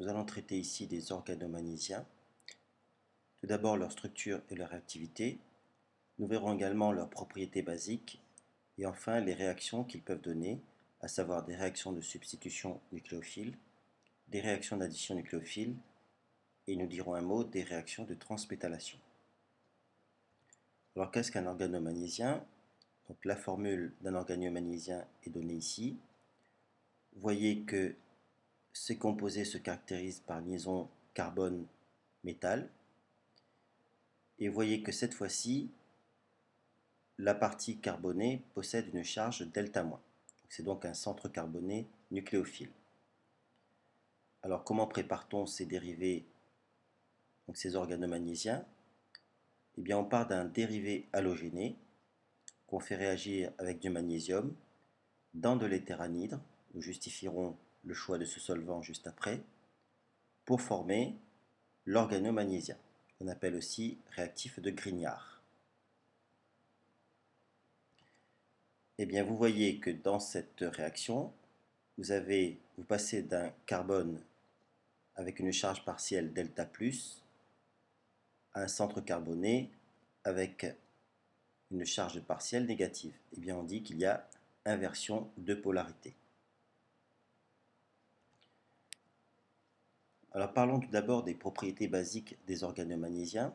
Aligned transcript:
nous 0.00 0.08
allons 0.08 0.24
traiter 0.24 0.58
ici 0.58 0.86
des 0.86 1.12
organomagnésiens. 1.12 2.06
Tout 3.38 3.46
d'abord 3.46 3.76
leur 3.76 3.92
structure 3.92 4.40
et 4.48 4.54
leur 4.54 4.72
activité. 4.72 5.38
Nous 6.18 6.26
verrons 6.26 6.54
également 6.54 6.90
leurs 6.90 7.10
propriétés 7.10 7.60
basiques 7.60 8.22
et 8.78 8.86
enfin 8.86 9.20
les 9.20 9.34
réactions 9.34 9.84
qu'ils 9.84 10.00
peuvent 10.00 10.22
donner, 10.22 10.58
à 11.02 11.08
savoir 11.08 11.44
des 11.44 11.54
réactions 11.54 11.92
de 11.92 12.00
substitution 12.00 12.80
nucléophile, 12.92 13.54
des 14.28 14.40
réactions 14.40 14.78
d'addition 14.78 15.14
nucléophile 15.14 15.76
et 16.66 16.76
nous 16.76 16.86
dirons 16.86 17.14
un 17.14 17.20
mot 17.20 17.44
des 17.44 17.62
réactions 17.62 18.04
de 18.04 18.14
transpétalation. 18.14 18.98
Alors 20.96 21.10
qu'est-ce 21.10 21.30
qu'un 21.30 21.46
organomagnésiens 21.46 22.42
Donc 23.08 23.22
la 23.26 23.36
formule 23.36 23.92
d'un 24.00 24.14
organomagnésiens 24.14 25.04
est 25.24 25.30
donnée 25.30 25.54
ici. 25.54 25.98
Vous 27.12 27.20
voyez 27.20 27.60
que 27.60 27.94
ces 28.72 28.96
composés 28.96 29.44
se 29.44 29.58
caractérisent 29.58 30.20
par 30.20 30.40
liaison 30.40 30.88
carbone-métal. 31.14 32.68
Et 34.38 34.48
vous 34.48 34.54
voyez 34.54 34.82
que 34.82 34.92
cette 34.92 35.14
fois-ci, 35.14 35.70
la 37.18 37.34
partie 37.34 37.78
carbonée 37.78 38.42
possède 38.54 38.94
une 38.94 39.04
charge 39.04 39.46
delta-. 39.52 40.00
C'est 40.48 40.62
donc 40.62 40.84
un 40.84 40.94
centre 40.94 41.28
carboné 41.28 41.86
nucléophile. 42.10 42.70
Alors 44.42 44.64
comment 44.64 44.86
prépare-t-on 44.86 45.46
ces 45.46 45.66
dérivés, 45.66 46.24
donc 47.46 47.56
ces 47.56 47.76
organomagnésiens? 47.76 48.64
Eh 49.76 49.82
bien 49.82 49.98
on 49.98 50.04
part 50.04 50.26
d'un 50.26 50.46
dérivé 50.46 51.08
halogéné 51.12 51.76
qu'on 52.66 52.80
fait 52.80 52.96
réagir 52.96 53.52
avec 53.58 53.80
du 53.80 53.90
magnésium 53.90 54.54
dans 55.34 55.56
de 55.56 55.66
l'éther 55.66 56.00
anhydre. 56.00 56.40
Nous 56.74 56.80
justifierons 56.80 57.56
le 57.84 57.94
choix 57.94 58.18
de 58.18 58.24
ce 58.24 58.40
solvant 58.40 58.82
juste 58.82 59.06
après, 59.06 59.42
pour 60.44 60.60
former 60.60 61.16
l'organomagnésia, 61.86 62.76
qu'on 63.18 63.28
appelle 63.28 63.54
aussi 63.54 63.98
réactif 64.10 64.60
de 64.60 64.70
Grignard. 64.70 65.42
Eh 68.98 69.06
bien, 69.06 69.24
vous 69.24 69.36
voyez 69.36 69.78
que 69.78 69.90
dans 69.90 70.20
cette 70.20 70.60
réaction, 70.60 71.32
vous, 71.96 72.12
avez, 72.12 72.58
vous 72.76 72.84
passez 72.84 73.22
d'un 73.22 73.50
carbone 73.64 74.20
avec 75.16 75.38
une 75.38 75.52
charge 75.52 75.84
partielle 75.84 76.32
delta 76.32 76.66
plus 76.66 77.22
à 78.52 78.62
un 78.62 78.68
centre 78.68 79.00
carboné 79.00 79.70
avec 80.24 80.66
une 81.70 81.84
charge 81.84 82.20
partielle 82.20 82.66
négative. 82.66 83.14
Eh 83.36 83.40
bien, 83.40 83.56
on 83.56 83.62
dit 83.62 83.82
qu'il 83.82 83.98
y 83.98 84.04
a 84.04 84.28
inversion 84.64 85.30
de 85.38 85.54
polarité. 85.54 86.14
Alors 90.32 90.52
parlons 90.52 90.78
tout 90.78 90.90
d'abord 90.90 91.24
des 91.24 91.34
propriétés 91.34 91.88
basiques 91.88 92.38
des 92.46 92.62
organomagnésiens. 92.62 93.52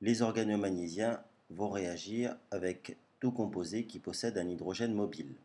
Les 0.00 0.22
organomagnésiens 0.22 1.22
vont 1.50 1.70
réagir 1.70 2.36
avec 2.50 2.96
tout 3.20 3.30
composé 3.30 3.86
qui 3.86 4.00
possède 4.00 4.38
un 4.38 4.48
hydrogène 4.48 4.92
mobile 4.92 5.36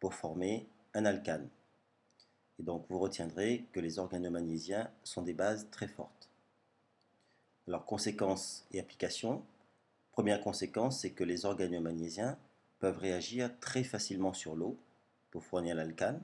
pour 0.00 0.14
former 0.14 0.66
un 0.94 1.04
alcane. 1.04 1.48
Et 2.58 2.64
donc 2.64 2.86
vous 2.88 2.98
retiendrez 2.98 3.66
que 3.72 3.78
les 3.78 4.00
organomagnésiens 4.00 4.90
sont 5.04 5.22
des 5.22 5.32
bases 5.32 5.68
très 5.70 5.86
fortes. 5.86 6.28
Alors 7.68 7.84
conséquences 7.84 8.66
et 8.72 8.80
applications. 8.80 9.44
Première 10.10 10.40
conséquence, 10.40 11.00
c'est 11.00 11.10
que 11.10 11.22
les 11.22 11.44
organomagnésiens 11.44 12.36
peuvent 12.80 12.98
réagir 12.98 13.56
très 13.60 13.84
facilement 13.84 14.32
sur 14.32 14.56
l'eau 14.56 14.76
pour 15.30 15.44
fournir 15.44 15.76
l'alcane. 15.76 16.20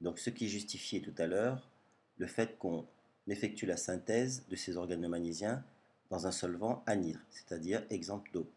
Donc 0.00 0.18
ce 0.18 0.30
qui 0.30 0.48
justifiait 0.48 1.00
tout 1.00 1.14
à 1.18 1.26
l'heure 1.26 1.71
le 2.18 2.26
fait 2.26 2.58
qu'on 2.58 2.86
effectue 3.28 3.66
la 3.66 3.76
synthèse 3.76 4.44
de 4.48 4.56
ces 4.56 4.76
organomagnésiens 4.76 5.64
dans 6.10 6.26
un 6.26 6.32
solvant 6.32 6.82
anhydre, 6.86 7.20
c'est-à-dire 7.30 7.84
exemple 7.90 8.30
d'eau. 8.32 8.50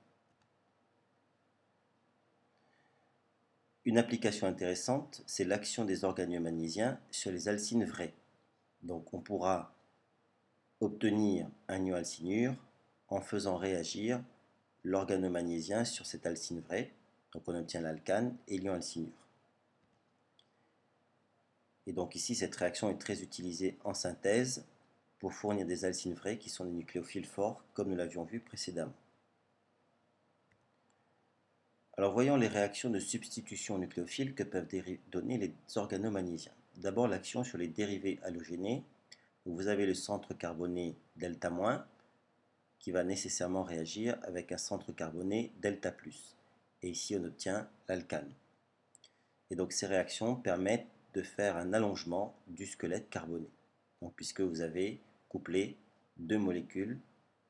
Une 3.85 3.99
application 3.99 4.47
intéressante, 4.47 5.23
c'est 5.27 5.43
l'action 5.43 5.85
des 5.85 6.03
organomagnésiens 6.03 6.99
sur 7.11 7.31
les 7.31 7.47
alcynes 7.47 7.85
vraies. 7.85 8.13
Donc 8.81 9.13
on 9.13 9.19
pourra 9.19 9.73
obtenir 10.81 11.47
un 11.67 11.85
ion 11.85 12.57
en 13.09 13.21
faisant 13.21 13.57
réagir 13.57 14.21
l'organomagnésien 14.83 15.85
sur 15.85 16.05
cette 16.05 16.25
alcyne 16.25 16.61
vraie. 16.61 16.91
Donc 17.33 17.43
on 17.47 17.55
obtient 17.55 17.81
l'alcane 17.81 18.35
et 18.47 18.57
l'ion 18.57 18.73
alcynure. 18.73 19.24
Et 21.87 21.93
donc 21.93 22.15
ici, 22.15 22.35
cette 22.35 22.55
réaction 22.55 22.89
est 22.89 22.97
très 22.97 23.21
utilisée 23.21 23.77
en 23.83 23.93
synthèse 23.93 24.65
pour 25.19 25.33
fournir 25.33 25.65
des 25.65 25.85
alcynes 25.85 26.13
vraies 26.13 26.37
qui 26.37 26.49
sont 26.49 26.65
des 26.65 26.71
nucléophiles 26.71 27.25
forts, 27.25 27.63
comme 27.73 27.89
nous 27.89 27.95
l'avions 27.95 28.23
vu 28.23 28.39
précédemment. 28.39 28.93
Alors 31.97 32.11
voyons 32.11 32.35
les 32.35 32.49
réactions 32.49 32.89
de 32.89 32.99
substitution 32.99 33.77
nucléophile 33.77 34.35
que 34.35 34.43
peuvent 34.43 34.67
donner 35.11 35.37
les 35.37 35.53
organomagnésiens. 35.75 36.51
D'abord 36.75 37.07
l'action 37.07 37.43
sur 37.45 37.57
les 37.57 37.69
dérivés 37.69 38.19
halogénés, 38.23 38.83
où 39.45 39.55
vous 39.55 39.67
avez 39.67 39.85
le 39.85 39.93
centre 39.93 40.33
carboné 40.33 40.97
delta- 41.15 41.87
qui 42.79 42.91
va 42.91 43.03
nécessairement 43.03 43.63
réagir 43.63 44.17
avec 44.23 44.51
un 44.51 44.57
centre 44.57 44.91
carboné 44.91 45.53
delta+. 45.61 45.95
Et 46.81 46.89
ici 46.89 47.15
on 47.15 47.23
obtient 47.23 47.69
l'alcane. 47.87 48.31
Et 49.49 49.55
donc 49.55 49.71
ces 49.71 49.85
réactions 49.85 50.35
permettent 50.35 50.87
de 51.15 51.21
faire 51.21 51.55
un 51.55 51.73
allongement 51.73 52.35
du 52.47 52.65
squelette 52.65 53.09
carboné. 53.09 53.49
Donc, 54.01 54.13
puisque 54.15 54.41
vous 54.41 54.61
avez 54.61 54.99
couplé 55.29 55.77
deux 56.17 56.37
molécules, 56.37 56.99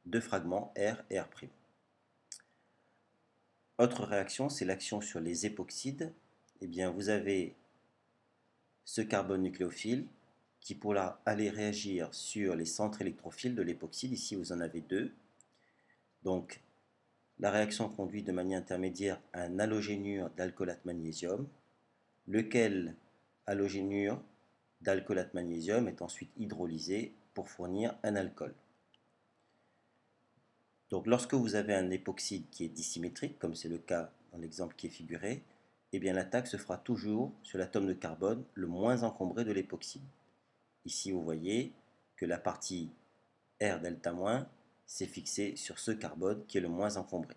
deux 0.06 0.22
fragments 0.22 0.72
R 0.78 1.04
et 1.10 1.20
R'. 1.20 1.28
Autre 3.80 4.06
réaction, 4.06 4.50
c'est 4.50 4.66
l'action 4.66 5.02
sur 5.02 5.20
les 5.20 5.46
époxydes. 5.46 6.14
Eh 6.62 6.68
bien, 6.68 6.92
vous 6.92 7.10
avez 7.10 7.56
ce 8.86 9.02
carbone 9.02 9.42
nucléophile 9.42 10.08
qui 10.62 10.76
pourra 10.76 11.20
aller 11.26 11.50
réagir 11.50 12.14
sur 12.14 12.56
les 12.56 12.66
centres 12.66 13.02
électrophiles 13.02 13.56
de 13.56 13.62
l'époxyde. 13.64 14.14
Ici, 14.14 14.36
vous 14.36 14.52
en 14.52 14.62
avez 14.62 14.82
deux. 14.82 15.12
Donc, 16.24 16.62
la 17.40 17.52
réaction 17.52 17.90
conduit 17.90 18.24
de 18.24 18.32
manière 18.32 18.60
intermédiaire 18.60 19.20
à 19.34 19.42
un 19.42 19.60
halogénure 19.60 20.30
d'alcoolate 20.32 20.86
magnésium, 20.86 21.48
lequel 22.28 22.96
halogénure 23.48 24.22
d'alcoolate 24.82 25.34
magnésium 25.34 25.88
est 25.88 26.02
ensuite 26.02 26.32
hydrolysé 26.38 27.14
pour 27.34 27.50
fournir 27.50 27.98
un 28.04 28.16
alcool. 28.16 28.54
Donc 30.90 31.08
lorsque 31.08 31.34
vous 31.34 31.56
avez 31.56 31.74
un 31.74 31.90
époxyde 31.90 32.50
qui 32.52 32.66
est 32.66 32.70
dissymétrique, 32.70 33.40
comme 33.40 33.56
c'est 33.56 33.70
le 33.70 33.78
cas 33.78 34.12
dans 34.32 34.38
l'exemple 34.38 34.76
qui 34.76 34.88
est 34.88 34.92
figuré, 34.92 35.44
eh 35.92 36.00
bien 36.00 36.14
l'attaque 36.14 36.48
se 36.48 36.58
fera 36.58 36.78
toujours 36.78 37.34
sur 37.44 37.58
l'atome 37.58 37.88
de 37.88 37.94
carbone 37.94 38.44
le 38.54 38.68
moins 38.68 39.04
encombré 39.04 39.44
de 39.44 39.52
l'époxyde. 39.52 40.04
Ici 40.86 41.12
vous 41.12 41.24
voyez 41.24 41.74
que 42.16 42.26
la 42.26 42.38
partie 42.38 42.92
R 43.62 43.80
delta- 43.80 44.48
s'est 44.86 45.08
fixée 45.08 45.56
sur 45.56 45.80
ce 45.80 45.92
carbone 45.92 46.46
qui 46.48 46.58
est 46.58 46.62
le 46.62 46.70
moins 46.70 46.98
encombré. 46.98 47.36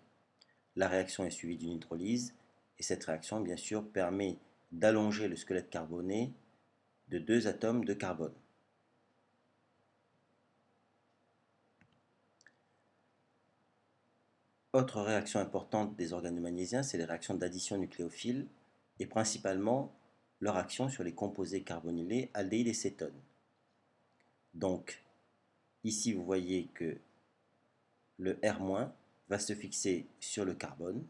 La 0.75 0.87
réaction 0.87 1.25
est 1.25 1.31
suivie 1.31 1.57
d'une 1.57 1.71
hydrolyse 1.71 2.35
et 2.77 2.83
cette 2.83 3.03
réaction 3.05 3.41
bien 3.41 3.57
sûr 3.57 3.89
permet 3.89 4.37
d'allonger 4.71 5.27
le 5.27 5.35
squelette 5.35 5.69
carboné 5.69 6.33
de 7.09 7.17
deux 7.19 7.47
atomes 7.47 7.85
de 7.85 7.93
carbone. 7.93 8.33
Autre 14.71 15.01
réaction 15.01 15.39
importante 15.39 15.95
des 15.95 16.13
organomagnésiens, 16.13 16.83
c'est 16.83 16.99
les 16.99 17.05
réactions 17.05 17.33
d'addition 17.33 17.77
nucléophile 17.77 18.47
et 18.99 19.07
principalement 19.07 19.91
leur 20.39 20.57
action 20.57 20.89
sur 20.89 21.03
les 21.03 21.13
composés 21.13 21.63
carbonylés 21.63 22.29
aldéhyde 22.35 22.67
et 22.67 22.73
cétone. 22.73 23.19
Donc, 24.53 25.03
ici 25.83 26.13
vous 26.13 26.23
voyez 26.23 26.67
que 26.75 26.97
le 28.19 28.35
R- 28.35 28.91
va 29.29 29.39
se 29.39 29.53
fixer 29.53 30.05
sur 30.19 30.45
le 30.45 30.53
carbone 30.53 31.05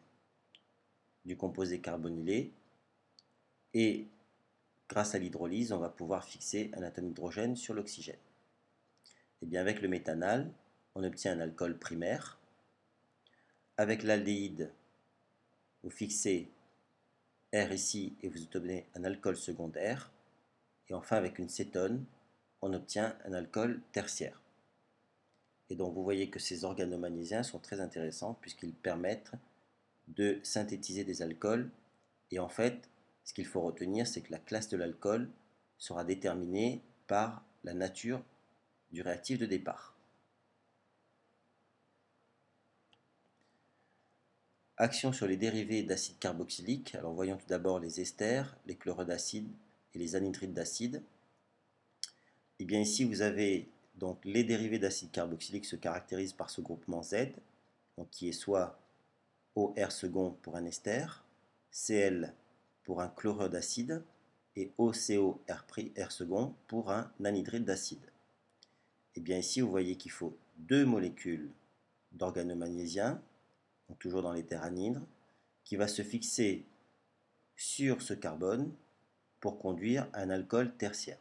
du 1.26 1.36
composé 1.36 1.80
carbonylé 1.82 2.54
et 3.74 4.08
grâce 4.88 5.16
à 5.16 5.20
l'hydrolyse, 5.20 5.72
on 5.72 5.80
va 5.80 5.90
pouvoir 5.90 6.26
fixer 6.26 6.72
un 6.76 6.84
atome 6.84 7.08
d'hydrogène 7.08 7.56
sur 7.56 7.74
l'oxygène. 7.74 8.16
Et 8.16 9.46
eh 9.46 9.46
bien 9.46 9.62
avec 9.62 9.82
le 9.82 9.88
méthanal, 9.88 10.52
on 10.96 11.04
obtient 11.04 11.34
un 11.34 11.40
alcool 11.40 11.78
primaire. 11.78 12.40
Avec 13.78 14.04
l'aldéhyde, 14.04 14.72
vous 15.84 15.90
fixez 15.90 16.50
R 17.54 17.72
ici 17.72 18.16
et 18.22 18.28
vous 18.28 18.44
obtenez 18.44 18.86
un 18.96 19.04
alcool 19.04 19.38
secondaire. 19.38 20.12
Et 20.90 20.94
enfin 20.94 21.16
avec 21.16 21.40
une 21.40 21.50
cétone, 21.50 22.04
on 22.62 22.74
obtient 22.74 23.16
un 23.26 23.34
alcool 23.34 23.80
tertiaire. 23.94 24.42
Et 25.70 25.76
donc 25.76 25.94
vous 25.94 26.04
voyez 26.04 26.30
que 26.30 26.40
ces 26.40 26.66
organomagnésiens 26.66 27.44
sont 27.44 27.60
très 27.60 27.80
intéressants 27.80 28.38
puisqu'ils 28.42 28.74
permettent 28.74 29.32
de 30.10 30.40
synthétiser 30.44 31.04
des 31.04 31.22
alcools. 31.22 31.70
Et 32.32 32.40
en 32.40 32.50
fait, 32.50 32.90
ce 33.30 33.34
qu'il 33.36 33.46
faut 33.46 33.62
retenir, 33.62 34.08
c'est 34.08 34.22
que 34.22 34.32
la 34.32 34.40
classe 34.40 34.70
de 34.70 34.78
l'alcool 34.78 35.30
sera 35.78 36.04
déterminée 36.04 36.82
par 37.06 37.46
la 37.64 37.76
nature 37.76 38.24
du 38.92 39.04
réactif 39.04 39.38
de 39.38 39.46
départ. 39.46 39.96
Action 44.78 45.14
sur 45.14 45.28
les 45.28 45.38
dérivés 45.38 45.84
d'acide 45.84 46.18
carboxylique. 46.18 46.96
Alors 46.96 47.14
voyons 47.14 47.38
tout 47.38 47.46
d'abord 47.46 47.78
les 47.78 48.02
esters, 48.02 48.58
les 48.66 48.76
chlorures 48.76 49.06
d'acide 49.06 49.48
et 49.94 50.00
les 50.00 50.16
anhydrides 50.16 50.54
d'acide. 50.56 50.96
Et 50.96 52.64
eh 52.64 52.66
bien 52.66 52.80
ici 52.80 53.04
vous 53.04 53.22
avez 53.22 53.70
donc 53.94 54.26
les 54.26 54.44
dérivés 54.44 54.80
d'acide 54.80 55.12
carboxylique 55.12 55.68
se 55.68 55.76
caractérisent 55.76 56.34
par 56.34 56.50
ce 56.50 56.62
groupement 56.62 57.04
Z, 57.04 57.28
qui 58.10 58.30
est 58.30 58.32
soit 58.32 58.80
OR 59.54 59.92
second 59.92 60.32
pour 60.42 60.56
un 60.56 60.66
ester, 60.66 61.06
Cl 61.70 62.34
pour 62.90 63.02
un 63.02 63.10
chlorure 63.10 63.52
d'acide 63.52 64.04
et 64.56 64.74
OCO 64.80 65.44
R', 65.48 66.56
pour 66.66 66.92
un 66.92 67.12
anhydride 67.24 67.64
d'acide. 67.64 68.02
Et 68.02 69.18
eh 69.18 69.22
bien 69.22 69.38
ici 69.38 69.62
vous 69.62 69.70
voyez 69.70 69.96
qu'il 69.96 70.10
faut 70.10 70.36
deux 70.58 70.88
molécules 70.88 71.52
d'organomagnésiens 72.14 73.22
toujours 74.00 74.24
dans 74.24 74.34
les 74.34 74.44
terres 74.44 74.72
qui 75.66 75.76
va 75.76 75.88
se 75.88 76.02
fixer 76.02 76.66
sur 77.56 78.02
ce 78.02 78.16
carbone 78.16 78.74
pour 79.40 79.60
conduire 79.60 80.10
un 80.14 80.32
alcool 80.32 80.76
tertiaire. 80.76 81.20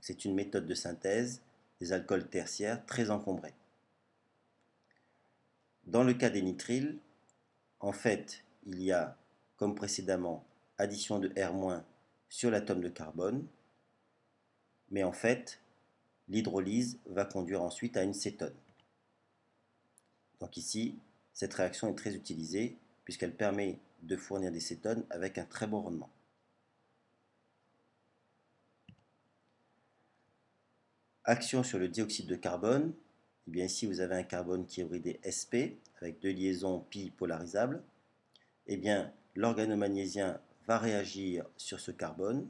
C'est 0.00 0.24
une 0.24 0.34
méthode 0.34 0.66
de 0.66 0.74
synthèse 0.74 1.42
des 1.78 1.92
alcools 1.92 2.28
tertiaires 2.28 2.84
très 2.86 3.10
encombrés. 3.10 3.54
Dans 5.84 6.02
le 6.02 6.14
cas 6.14 6.28
des 6.28 6.42
nitriles, 6.42 6.98
en 7.78 7.92
fait, 7.92 8.42
il 8.66 8.82
y 8.82 8.90
a, 8.90 9.16
comme 9.60 9.74
précédemment, 9.74 10.42
addition 10.78 11.18
de 11.18 11.28
R- 11.28 11.82
sur 12.30 12.50
l'atome 12.50 12.80
de 12.80 12.88
carbone, 12.88 13.46
mais 14.90 15.04
en 15.04 15.12
fait, 15.12 15.60
l'hydrolyse 16.28 16.98
va 17.04 17.26
conduire 17.26 17.60
ensuite 17.60 17.98
à 17.98 18.02
une 18.02 18.14
cétone. 18.14 18.56
Donc 20.40 20.56
ici, 20.56 20.98
cette 21.34 21.52
réaction 21.52 21.88
est 21.88 21.94
très 21.94 22.14
utilisée 22.14 22.78
puisqu'elle 23.04 23.36
permet 23.36 23.78
de 24.00 24.16
fournir 24.16 24.50
des 24.50 24.60
cétones 24.60 25.04
avec 25.10 25.36
un 25.36 25.44
très 25.44 25.66
bon 25.66 25.82
rendement. 25.82 26.08
Action 31.24 31.62
sur 31.62 31.78
le 31.78 31.88
dioxyde 31.88 32.28
de 32.28 32.34
carbone. 32.34 32.94
Eh 33.46 33.50
bien 33.50 33.66
ici, 33.66 33.84
vous 33.84 34.00
avez 34.00 34.14
un 34.14 34.22
carbone 34.22 34.66
qui 34.66 34.80
est 34.80 34.84
bridé 34.84 35.20
sp 35.28 35.76
avec 36.00 36.18
deux 36.20 36.32
liaisons 36.32 36.80
pi 36.88 37.10
polarisables. 37.10 37.82
Eh 38.66 38.78
bien, 38.78 39.12
l'organomagnésiien 39.34 40.40
va 40.66 40.78
réagir 40.78 41.46
sur 41.56 41.80
ce 41.80 41.90
carbone 41.90 42.48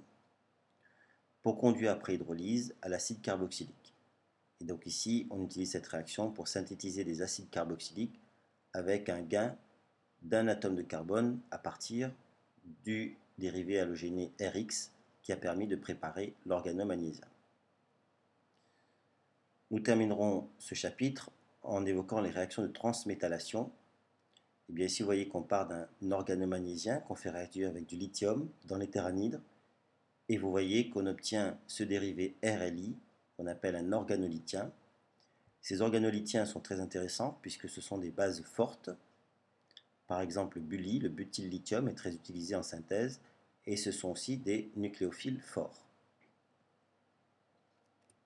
pour 1.43 1.59
conduire 1.59 1.93
après 1.93 2.15
hydrolyse 2.15 2.75
à 2.83 2.89
l'acide 2.89 3.23
carboxylique. 3.23 3.95
Et 4.61 4.65
donc 4.65 4.85
ici, 4.87 5.27
on 5.31 5.43
utilise 5.43 5.73
cette 5.73 5.87
réaction 5.87 6.31
pour 6.31 6.49
synthétiser 6.49 7.05
des 7.05 7.23
acides 7.23 7.51
carboxyliques 7.51 8.21
avec 8.73 9.09
un 9.09 9.23
gain 9.23 9.57
d'un 10.23 10.49
atome 10.49 10.77
de 10.77 10.83
carbone 10.83 11.41
à 11.51 11.59
partir 11.59 12.13
du 12.85 13.17
dérivé 13.39 13.81
halogéné 13.81 14.33
Rx 14.41 14.93
qui 15.23 15.33
a 15.33 15.37
permis 15.37 15.67
de 15.67 15.77
préparer 15.77 16.35
l'organomagnésium. 16.47 17.29
Nous 19.71 19.81
terminerons 19.81 20.49
ce 20.59 20.75
chapitre 20.75 21.31
en 21.63 21.87
évoquant 21.87 22.21
les 22.21 22.31
réactions 22.31 22.63
de 22.63 22.69
transmétallation. 22.69 23.71
Bien 24.71 24.87
ici, 24.87 25.03
vous 25.03 25.07
voyez 25.07 25.29
qu'on 25.29 25.43
part 25.43 25.69
d'un 25.69 26.11
organomagnésien 26.11 27.01
qu'on 27.01 27.15
fait 27.15 27.31
réagir 27.31 27.69
avec 27.69 27.87
du 27.87 27.97
lithium 27.97 28.49
dans 28.67 28.77
l'éthéranhydre. 28.77 29.41
Et 30.29 30.39
vous 30.39 30.51
voyez 30.51 30.91
qu'on 30.91 31.07
obtient 31.07 31.59
ce 31.67 31.83
dérivé 31.83 32.37
RLI 32.43 32.97
qu'on 33.37 33.47
appelle 33.47 33.77
un 33.77 33.93
organolithien 33.93 34.73
ces 35.63 35.83
organolithiens 35.83 36.47
sont 36.47 36.61
très 36.61 36.81
intéressants 36.81 37.39
puisque 37.43 37.69
ce 37.69 37.81
sont 37.81 37.99
des 37.99 38.11
bases 38.11 38.43
fortes. 38.43 38.91
Par 40.07 40.21
exemple, 40.21 40.59
le 40.59 40.65
bulli, 40.65 40.99
le 40.99 41.09
butyl 41.09 41.49
lithium, 41.49 41.89
est 41.89 41.95
très 41.95 42.15
utilisé 42.15 42.55
en 42.55 42.63
synthèse 42.63 43.21
et 43.67 43.77
ce 43.77 43.93
sont 43.93 44.11
aussi 44.11 44.39
des 44.39 44.71
nucléophiles 44.75 45.41
forts. 45.41 45.90